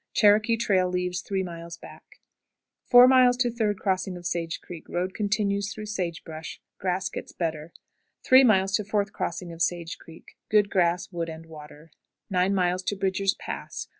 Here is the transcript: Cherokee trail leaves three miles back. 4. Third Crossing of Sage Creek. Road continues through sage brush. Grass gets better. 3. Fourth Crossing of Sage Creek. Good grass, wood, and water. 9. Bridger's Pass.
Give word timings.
Cherokee 0.15 0.57
trail 0.57 0.89
leaves 0.89 1.21
three 1.21 1.43
miles 1.43 1.77
back. 1.77 2.19
4. 2.85 3.07
Third 3.35 3.77
Crossing 3.79 4.17
of 4.17 4.25
Sage 4.25 4.59
Creek. 4.59 4.89
Road 4.89 5.13
continues 5.13 5.71
through 5.71 5.85
sage 5.85 6.23
brush. 6.23 6.59
Grass 6.79 7.07
gets 7.07 7.31
better. 7.33 7.71
3. 8.23 8.43
Fourth 8.89 9.13
Crossing 9.13 9.51
of 9.53 9.61
Sage 9.61 9.99
Creek. 9.99 10.37
Good 10.49 10.71
grass, 10.71 11.11
wood, 11.11 11.29
and 11.29 11.45
water. 11.45 11.91
9. 12.31 12.55
Bridger's 12.99 13.35
Pass. 13.35 13.89